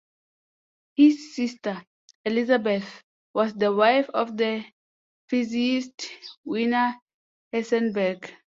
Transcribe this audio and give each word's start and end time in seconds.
His 0.95 1.35
sister, 1.35 1.83
Elizabeth, 2.25 3.03
was 3.35 3.53
the 3.53 3.71
wife 3.71 4.09
of 4.15 4.35
the 4.35 4.65
physicist 5.29 6.09
Werner 6.43 6.95
Heisenberg. 7.53 8.31